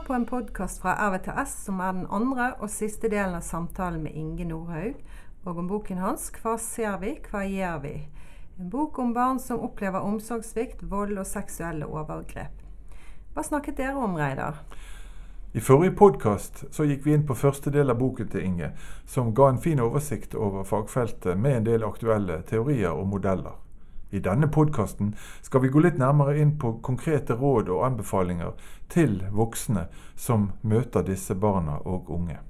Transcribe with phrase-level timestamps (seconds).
[0.00, 4.00] hører på en podkast fra RVTS som er den andre og siste delen av samtalen
[4.02, 4.94] med Inge Nordhaug,
[5.44, 8.08] og om boken hans 'Hva ser vi, hva gjør vi?'
[8.58, 12.62] En bok om barn som opplever omsorgssvikt, vold og seksuelle overgrep.
[13.34, 14.64] Hva snakket dere om, Reidar?
[15.54, 18.72] I forrige podkast gikk vi inn på første del av boken til Inge,
[19.06, 23.69] som ga en fin oversikt over fagfeltet med en del aktuelle teorier og modeller.
[24.10, 28.56] I denne podkasten skal vi gå litt nærmere inn på konkrete råd og anbefalinger
[28.90, 29.86] til voksne
[30.18, 32.40] som møter disse barna og unge.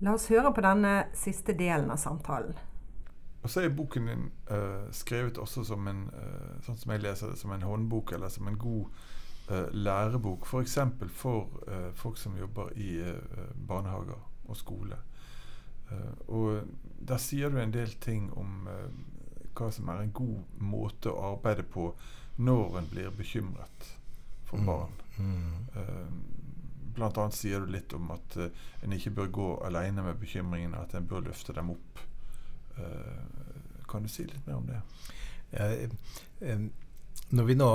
[0.00, 2.54] La oss høre på denne siste delen av samtalen.
[3.42, 7.32] Og så er boken din uh, skrevet også som en, uh, sånn som jeg leser
[7.32, 8.86] det, som en håndbok eller som en god
[9.50, 10.46] uh, lærebok.
[10.46, 10.76] F.eks.
[11.00, 13.00] for, for uh, folk som jobber i
[13.68, 14.96] barnehager og skole.
[16.28, 16.66] og
[17.08, 18.68] der sier du en del ting om
[19.60, 21.90] hva som er en god måte å arbeide på
[22.40, 23.90] når en blir bekymret
[24.48, 24.66] for mm.
[24.66, 24.94] barn.
[25.18, 25.66] Mm.
[25.76, 26.08] Uh,
[26.96, 28.48] blant annet sier du litt om at uh,
[28.82, 32.02] en ikke bør gå alene med bekymringene, at en bør løfte dem opp.
[32.78, 34.80] Uh, kan du si litt mer om det?
[35.50, 35.66] Ja,
[37.34, 37.70] når vi nå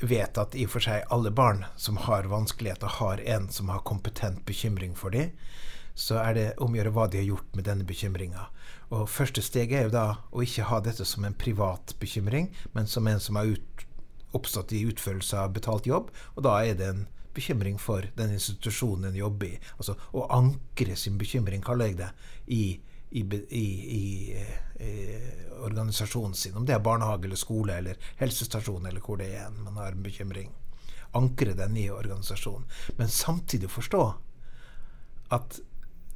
[0.00, 3.86] vet at i og for seg alle barn som har vanskeligheter, har en som har
[3.86, 5.32] kompetent bekymring for dem,
[5.98, 8.46] så er det om å gjøre hva de har gjort med denne bekymringa.
[8.94, 12.86] Og første steg er jo da å ikke ha dette som en privat bekymring, men
[12.86, 13.50] som en som har
[14.36, 16.12] oppstått i utførelse av betalt jobb.
[16.36, 19.58] Og da er det en bekymring for den institusjonen en jobber i.
[19.76, 22.12] Altså å ankre sin bekymring, kaller jeg det,
[22.46, 22.62] i,
[23.10, 23.24] i,
[23.58, 23.66] i,
[23.98, 24.94] i
[25.66, 26.56] organisasjonen sin.
[26.56, 30.06] Om det er barnehage eller skole eller helsestasjon eller hvor det er man har en
[30.06, 30.54] bekymring.
[31.18, 32.68] Ankre den i organisasjonen.
[33.00, 34.02] Men samtidig forstå
[35.34, 35.58] at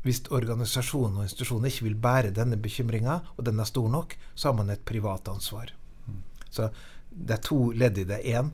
[0.03, 4.51] hvis organisasjonen og institusjonen ikke vil bære denne bekymringa, og den er stor nok, så
[4.51, 5.71] har man et privat ansvar.
[6.07, 6.23] Mm.
[6.51, 6.71] Så
[7.11, 8.23] det er to ledd i det.
[8.27, 8.51] Én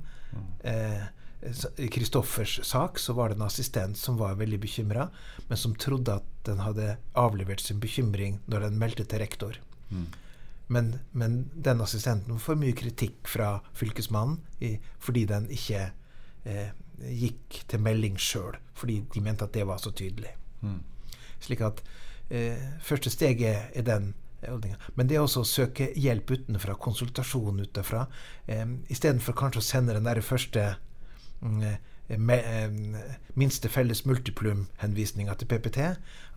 [0.61, 1.07] eh,
[1.77, 5.09] i Kristoffers sak så var det en assistent som var veldig bekymra,
[5.49, 9.61] men som trodde at den hadde avlevert sin bekymring når den meldte til rektor.
[9.91, 10.09] Mm.
[10.69, 15.87] Men, men, den assistenten får mye kritikk fra Fylkesmannen i, fordi den ikke
[16.45, 20.35] eh, gikk til melding sjøl, fordi de mente at det var så tydelig.
[20.61, 20.83] Mm.
[21.45, 21.83] Slik at
[22.31, 24.13] eh, første steget er den
[24.47, 24.79] holdninga.
[24.95, 28.07] Men det er også å søke hjelp utenfra, konsultasjon utenfra.
[28.47, 30.67] Eh, Istedenfor kanskje å sende den der første
[31.41, 35.89] mm, eh, eh, minste felles multiplum-henvisninga til PPT.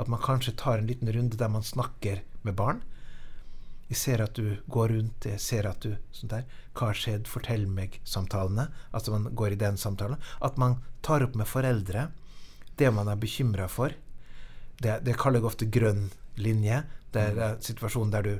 [0.01, 2.81] At man kanskje tar en liten runde der man snakker med barn.
[3.91, 6.45] Jeg ser at du går rundt, jeg ser at du sånt der.
[6.72, 7.28] Hva har skjedd?
[7.28, 8.69] Fortell meg-samtalene.
[8.95, 10.22] Altså man går i den samtalen.
[10.40, 12.07] At man tar opp med foreldre
[12.79, 13.91] det man er bekymra for
[14.81, 16.09] det, det kaller jeg ofte grønn
[16.42, 16.81] linje.
[17.12, 18.34] Det er en situasjon der du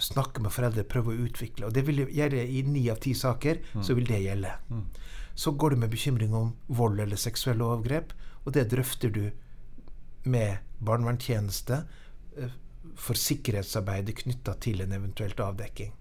[0.00, 1.68] snakker med foreldre, prøver å utvikle.
[1.68, 3.60] Og det vil gjelde i ni av ti saker.
[3.74, 3.84] Mm.
[3.86, 4.54] Så vil det gjelde.
[4.70, 4.84] Mm.
[5.40, 8.12] Så går du med bekymring om vold eller seksuelle overgrep,
[8.44, 9.24] og det drøfter du
[10.28, 11.78] med barnevernstjeneste
[12.36, 12.52] eh,
[12.96, 15.94] for sikkerhetsarbeidet knytta til en eventuelt avdekking.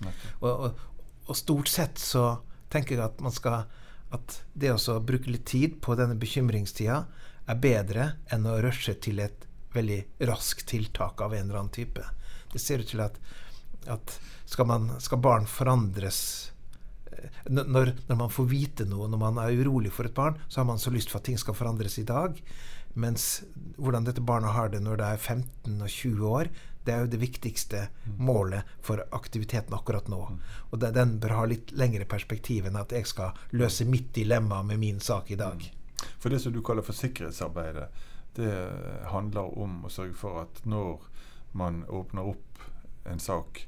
[0.00, 0.32] Okay.
[0.40, 0.80] Og, og,
[1.26, 2.24] og, stort sett så
[2.72, 3.68] tenker jeg at man skal
[4.14, 6.98] at det å bruke litt tid på denne bekymringstida
[7.50, 12.04] er bedre enn å rushe til et veldig raskt tiltak av en eller annen type.
[12.52, 13.16] Det ser ut til at,
[13.90, 16.20] at skal, man, skal, barn forandres
[17.10, 20.62] eh, når, når, man får vite noe, når man er urolig for et barn, så
[20.62, 22.38] har man så lyst for at ting skal forandres i dag.
[22.94, 23.42] Mens
[23.74, 26.52] hvordan dette barnet har det når det er 15 og 20 år,
[26.84, 27.86] det er jo det viktigste
[28.18, 30.20] målet for aktiviteten akkurat nå.
[30.70, 34.82] Og den bør ha litt lengre perspektiv enn at jeg skal løse mitt dilemma med
[34.82, 35.64] min sak i dag.
[36.18, 37.88] For det som du kaller for sikkerhetsarbeidet,
[38.36, 38.54] det
[39.12, 41.06] handler om å sørge for at når
[41.56, 42.64] man åpner opp
[43.08, 43.62] en sak,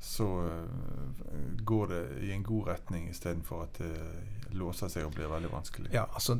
[0.00, 5.28] så uh, går det i en god retning istedenfor at det låser seg og blir
[5.30, 5.90] veldig vanskelig.
[5.94, 6.38] Ja, altså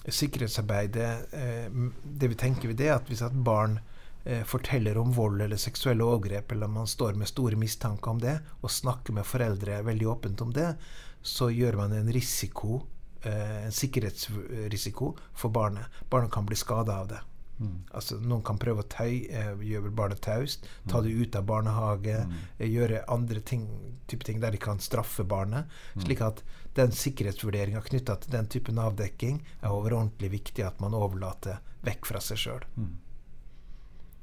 [0.00, 1.66] Sikkerhetsarbeidet eh,
[2.02, 3.99] Det vi tenker ved det, er at hvis et barn eh,
[4.46, 8.70] forteller om vold eller seksuelle overgrep, eller man står med store mistanker om det, og
[8.70, 10.74] snakker med foreldre veldig åpent om det,
[11.22, 12.82] så gjør man en risiko
[13.22, 15.84] eh, en sikkerhetsrisiko for barnet.
[16.10, 17.20] Barnet kan bli skada av det.
[17.60, 17.82] Mm.
[17.92, 21.04] Altså, noen kan prøve å tøy, eh, gjøre barnet taust, ta mm.
[21.04, 22.38] det ut av barnehage, mm.
[22.58, 23.66] eh, gjøre andre ting,
[24.08, 25.68] type ting der de kan straffe barnet.
[25.94, 26.06] Mm.
[26.06, 26.42] Slik at
[26.78, 32.24] den sikkerhetsvurderinga knytta til den typen avdekking er overordentlig viktig at man overlater vekk fra
[32.24, 32.66] seg sjøl.
[32.80, 32.96] Mm.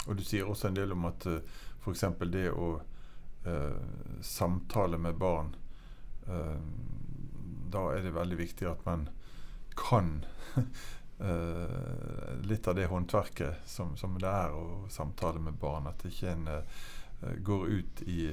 [0.07, 2.03] Og du sier også en del om at uh, eh, f.eks.
[2.31, 2.69] det å
[3.47, 5.53] uh, samtale med barn
[6.27, 6.59] uh,
[7.67, 9.07] da er det veldig viktig at man
[9.77, 10.21] kan
[10.57, 15.89] uh, litt av det håndverket som, som, det er å samtale med barn.
[15.89, 16.47] At ikke en
[17.41, 18.29] går ut i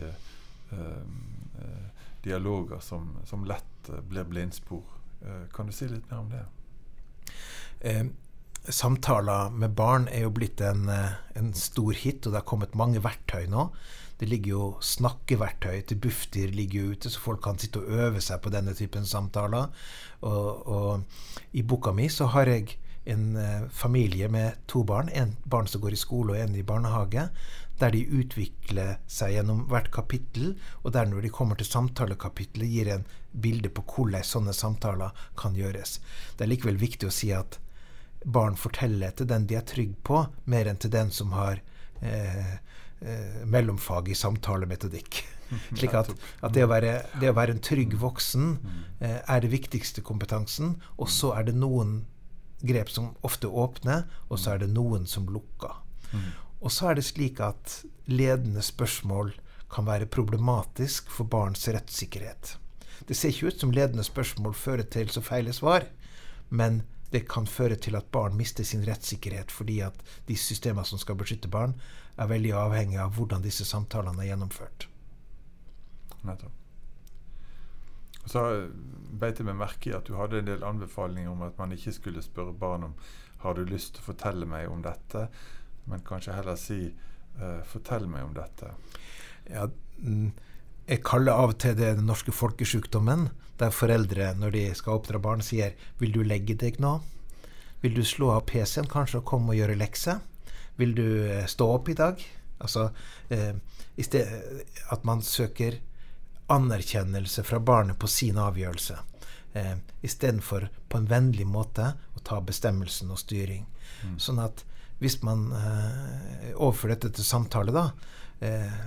[2.22, 4.84] dialoger som, som lett blir blindspor.
[5.56, 6.42] kan du si litt mer om det?
[7.80, 8.06] Eh,
[8.72, 12.74] samtaler med barn er jo blitt en, eh, en, stor hit, og det har kommet
[12.74, 13.68] mange verktøy nå.
[14.18, 18.40] Det ligger jo snakkeverktøy til Bufdir ligger ute, så folk kan sitte og øve seg
[18.40, 19.68] på denne typen samtaler.
[20.22, 21.02] Og, og
[21.52, 25.10] i boka mi så har jeg en uh, familie med to barn.
[25.12, 27.28] En barn som går i skole, og en i barnehage.
[27.80, 32.92] Der de utvikler seg gjennom hvert kapittel, og der når de kommer til samtalekapitlet, gir
[32.94, 35.98] en bilde på hvordan sånne samtaler kan gjøres.
[36.38, 37.58] Det er likevel viktig å si at
[38.24, 41.60] barn forteller til den de er trygg på, mer enn til den som har
[42.00, 42.56] eh,
[43.00, 45.22] eh, mellomfag i samtalemetodikk.
[45.78, 46.10] Slik at,
[46.40, 48.56] at det, å være, det, å være, en trygg voksen
[49.04, 50.78] eh, er det viktigste kompetansen.
[50.96, 52.02] Og så er det noen
[52.64, 55.82] grep som ofte åpner, og så er det noen som lukker.
[56.64, 59.34] Og så er det slik at ledende spørsmål
[59.74, 62.54] kan være problematisk for barns rettssikkerhet.
[63.04, 65.88] Det ser ikke ut som ledende spørsmål fører til så feile svar,
[66.48, 71.00] men det kan føre til at barn mister sin rettssikkerhet fordi at de systemene som
[71.00, 71.76] skal beskytte barn,
[72.18, 74.88] er veldig avhengig av hvordan disse samtalene er gjennomført.
[76.26, 76.60] Nettopp.
[78.24, 78.40] Så
[79.20, 81.92] beit jeg meg merke i at du hadde en del anbefalinger om at man ikke
[81.92, 82.94] skulle spørre barn om
[83.44, 85.26] har du lyst til å fortelle meg om dette,
[85.90, 88.70] men kanskje heller si uh, fortell meg om dette.
[89.50, 89.66] Ja,
[90.00, 90.30] mm,
[90.88, 93.28] jeg kaller av og til det den norske folkesjukdommen,
[93.60, 97.00] der foreldre når de skal oppdra barn, sier 'vil du legge deg nå'?
[97.82, 100.20] Vil du slå av PC-en kanskje og komme og gjøre lekser?
[100.76, 102.20] Vil du eh, stå opp i dag?
[102.60, 102.90] Altså
[103.30, 103.54] eh,
[104.00, 104.26] sted,
[104.90, 105.78] at man søker
[106.48, 108.96] anerkjennelse fra barnet på sin avgjørelse.
[109.52, 113.66] Eh, Istedenfor på en vennlig måte å ta bestemmelsen og styring.
[114.04, 114.18] Mm.
[114.18, 114.64] Sånn at
[114.98, 117.90] hvis man eh, overfører dette til samtale, da
[118.40, 118.80] eh,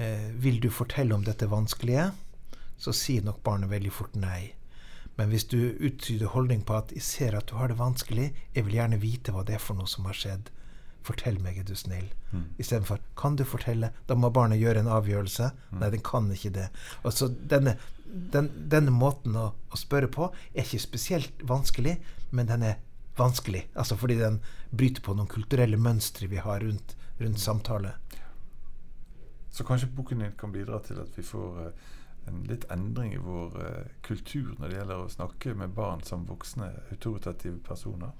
[0.00, 2.10] eh, Vil du fortelle om dette vanskelige?
[2.80, 4.54] Så sier nok barnet veldig fort nei.
[5.18, 8.64] Men hvis du uttyder holdning på at 'jeg ser at du har det vanskelig, jeg
[8.64, 10.48] vil gjerne vite hva det er for noe som har skjedd',
[11.06, 12.10] Fortell meg, er du snill.
[12.30, 12.44] Mm.
[12.60, 13.90] Istedenfor Kan du fortelle?
[14.06, 15.50] Da må barnet gjøre en avgjørelse.
[15.70, 15.80] Mm.
[15.80, 16.68] Nei, den kan ikke det.
[17.08, 21.96] Altså, denne, den, denne måten å, å, spørre på er ikke spesielt vanskelig,
[22.36, 22.76] men den er
[23.16, 23.64] vanskelig.
[23.74, 27.96] Altså fordi den bryter på noen kulturelle mønstre vi har rundt, rundt samtale.
[29.50, 31.88] Så kanskje boken din kan bidra til at vi får uh,
[32.30, 36.22] en litt endring i vår uh, kultur når det gjelder å snakke med barn som
[36.28, 38.14] voksne, autoritative personer?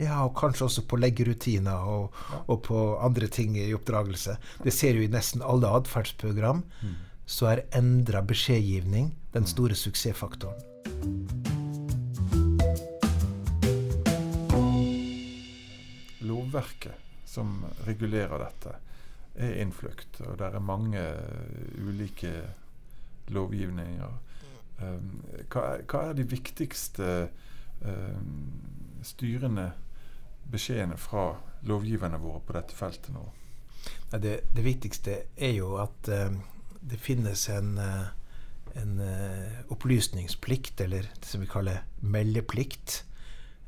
[0.00, 2.42] Ja, og kanskje også på leggerutiner og, ja.
[2.46, 4.36] og, på andre ting i oppdragelse.
[4.64, 6.64] Det ser jo i nesten alle atferdsprogram.
[6.82, 7.00] Mm.
[7.26, 9.50] Så er endra beskjedgivning den mm.
[9.52, 10.58] store suksessfaktoren.
[16.26, 16.98] Lovverket
[17.28, 18.74] som regulerer dette,
[19.34, 20.20] er innflukt.
[20.26, 21.02] Og det er mange
[21.78, 22.32] ulike
[23.32, 24.18] lovgivninger.
[24.82, 27.08] Um, hva, er, hva, er de viktigste
[27.84, 28.48] um,
[29.06, 29.68] styrende
[30.52, 31.28] beskjedene fra
[31.68, 33.22] lovgiverne våre på dette feltet nå?
[34.12, 36.34] Det, det viktigste er jo at uh,
[36.82, 38.10] det finnes en, uh,
[38.80, 43.04] en uh, opplysningsplikt, eller det som vi kaller meldeplikt,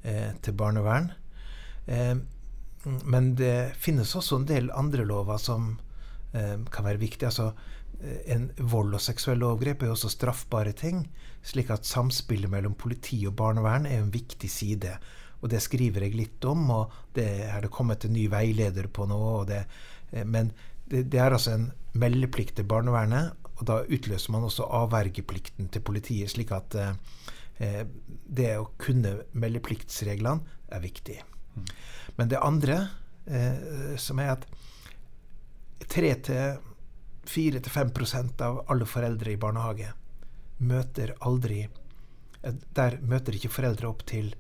[0.05, 1.07] til barnevern.
[2.85, 5.75] Men det finnes også en del andre lover som
[6.35, 7.29] kan være viktige.
[7.31, 7.53] altså
[8.27, 11.05] en vold og seksuelle overgrep er jo også straffbare ting.
[11.47, 14.97] Slik at samspillet mellom politi og barnevern er en viktig side.
[15.45, 19.07] Og det skriver jeg litt om, og det er det kommet en ny veileder på
[19.09, 19.21] nå.
[19.49, 19.65] Det,
[20.13, 20.53] eh, men
[20.89, 25.85] det, det, er altså en meldeplikt til barnevernet, og da utløser man også avvergeplikten til
[25.85, 26.33] politiet.
[26.33, 26.97] Slik at eh,
[27.61, 27.85] eh
[28.25, 31.21] det å kunne meldepliktsreglene er viktig.
[32.17, 32.89] Men det andre,
[33.27, 34.47] eh, som er at
[35.91, 39.93] 3-4-5 av alle foreldre i barnehage
[40.59, 41.69] møter aldri
[42.77, 44.35] Der møter ikke foreldre opp til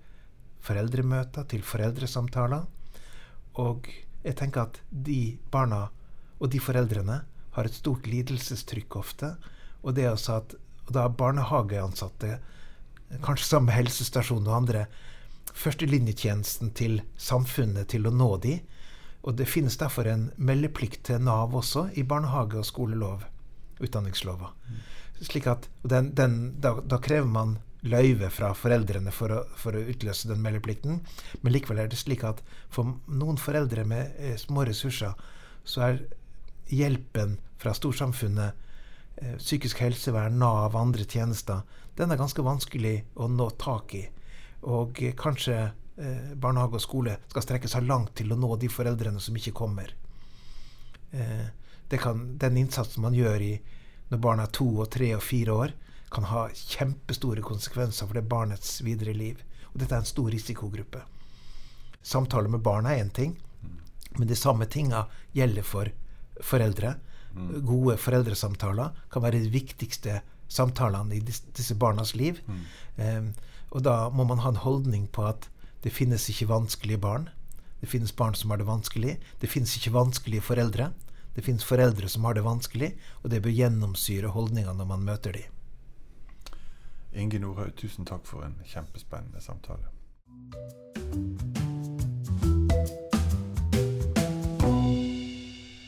[0.61, 2.67] foreldremøter, til foreldresamtaler.
[3.57, 3.89] Og
[4.25, 5.89] jeg tenker at de barna
[6.37, 7.25] og de foreldrene
[7.57, 9.37] har et stort lidelsestrykk ofte.
[9.81, 10.55] Og det er altså at
[10.85, 12.35] og da barnehageansatte,
[13.25, 14.83] kanskje sammen med helsestasjonen og andre,
[15.55, 18.59] førstelinjetjenesten til samfunnet til å nå de,
[19.25, 23.23] og det finnes derfor en meldeplikt til Nav også i barnehage- og skolelov,
[23.81, 24.51] utdanningslova.
[25.23, 27.57] Slik at den, den, da, da, krever man
[27.87, 31.01] løyve fra foreldrene for å, for å, utløse den meldeplikten.
[31.41, 32.43] Men likevel er det slik at
[32.73, 35.15] for noen foreldre med eh, små ressurser,
[35.65, 36.03] så er
[36.69, 38.61] hjelpen fra storsamfunnet,
[39.23, 41.63] eh, psykisk helsevern, Nav, andre tjenester,
[41.97, 44.05] den er ganske vanskelig å nå tak i.
[44.71, 48.71] Og eh, kanskje eh, barnehage og skole skal strekke seg langt til å nå de
[48.73, 49.95] foreldrene som ikke kommer.
[51.13, 51.47] Eh,
[52.01, 53.55] kan, den innsatsen man gjør i,
[54.11, 55.75] når barna er to og tre og fire år,
[56.15, 59.43] kan ha kjempestore konsekvenser for det barnets videre liv.
[59.73, 61.03] Og dette er en stor risikogruppe.
[62.03, 63.37] samtale med barna er én ting,
[64.19, 65.91] men de samme tinga gjelder for
[66.43, 66.97] foreldre.
[67.35, 72.39] Gode foreldresamtaler kan være de viktigste samtalene i disse barnas liv.
[72.97, 73.23] Eh,
[73.75, 75.49] og da må man ha en holdning på at
[75.83, 77.29] det finnes ikke vanskelige barn.
[77.83, 79.19] Det finnes barn som har det vanskelig.
[79.43, 80.93] Det finnes ikke vanskelige foreldre.
[81.35, 85.35] Det finnes foreldre som har det vanskelig, og det bør gjennomsyre holdninga når man møter
[85.35, 85.51] dem.
[87.15, 89.91] Inge Nordhaug, tusen takk for en kjempespennende samtale.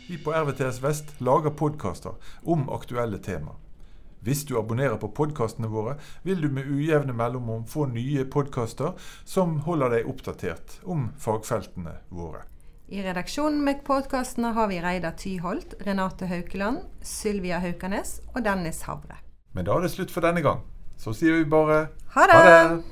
[0.07, 3.55] Vi på RVTS Vest lager podkaster om aktuelle tema.
[4.26, 5.92] Hvis du abonnerer på podkastene våre,
[6.26, 12.40] vil du med ujevne mellomrom få nye podkaster som holder deg oppdatert om fagfeltene våre.
[12.90, 19.21] I redaksjonen med podkastene har vi Reidar Tyholt, Renate Haukeland, Sylvia Haukanes og Dennis Havre.
[19.54, 20.66] Men da er det slutt for denne gang.
[20.99, 21.85] Så sier vi bare
[22.16, 22.83] Ha det!